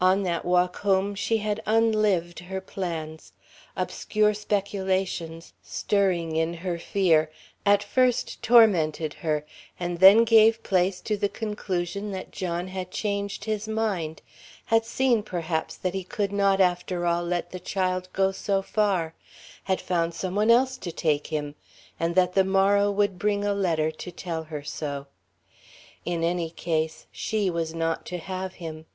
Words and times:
On 0.00 0.22
that 0.22 0.46
walk 0.46 0.76
home 0.76 1.14
she 1.14 1.36
had 1.44 1.60
unlived 1.66 2.38
her 2.38 2.58
plans. 2.58 3.34
Obscure 3.76 4.32
speculations, 4.32 5.52
stirring 5.62 6.36
in 6.36 6.54
her 6.54 6.78
fear, 6.78 7.30
at 7.66 7.82
first 7.82 8.40
tormented 8.42 9.12
her, 9.12 9.44
and 9.78 9.98
then 9.98 10.24
gave 10.24 10.62
place 10.62 11.02
to 11.02 11.18
the 11.18 11.28
conclusion 11.28 12.12
that 12.12 12.30
John 12.32 12.68
had 12.68 12.90
changed 12.90 13.44
his 13.44 13.68
mind, 13.68 14.22
had 14.64 14.86
seen 14.86 15.22
perhaps 15.22 15.76
that 15.76 15.92
he 15.92 16.02
could 16.02 16.32
not 16.32 16.62
after 16.62 17.04
all 17.04 17.22
let 17.22 17.50
the 17.50 17.60
child 17.60 18.08
go 18.14 18.32
so 18.32 18.62
far, 18.62 19.12
had 19.64 19.82
found 19.82 20.14
some 20.14 20.34
one 20.34 20.50
else 20.50 20.78
to 20.78 20.90
take 20.90 21.26
him; 21.26 21.56
and 22.00 22.14
that 22.14 22.32
the 22.32 22.42
morrow 22.42 22.90
would 22.90 23.18
bring 23.18 23.44
a 23.44 23.52
letter 23.52 23.90
to 23.90 24.10
tell 24.10 24.44
her 24.44 24.62
so. 24.62 25.08
In 26.06 26.24
any 26.24 26.48
case, 26.48 27.06
she 27.12 27.50
was 27.50 27.74
not 27.74 28.06
to 28.06 28.16
have 28.16 28.54
him. 28.54 28.86